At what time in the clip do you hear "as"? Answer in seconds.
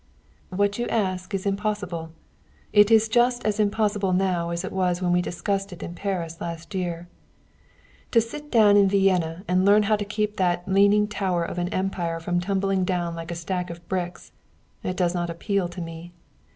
3.45-3.59, 4.49-4.63